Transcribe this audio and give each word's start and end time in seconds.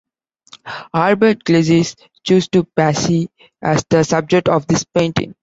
Albert 0.95 1.43
Gleizes 1.43 1.95
chose 2.23 2.47
to 2.47 2.63
Passy 2.63 3.29
as 3.61 3.85
the 3.87 4.01
subject 4.03 4.49
of 4.49 4.65
this 4.65 4.83
painting. 4.83 5.35